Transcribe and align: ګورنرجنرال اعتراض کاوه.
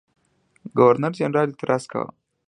ګورنرجنرال 0.77 1.49
اعتراض 1.51 1.83
کاوه. 1.91 2.09